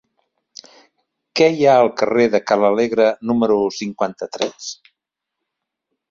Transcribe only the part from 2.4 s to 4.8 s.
Ca l'Alegre número cinquanta-tres?